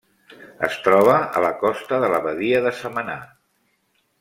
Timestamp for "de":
2.05-2.11, 2.69-2.73